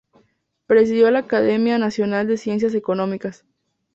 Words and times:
Presidió 0.65 1.11
la 1.11 1.19
Academia 1.19 1.77
Nacional 1.77 2.25
de 2.27 2.37
Ciencias 2.37 2.73
Económicas. 2.73 3.45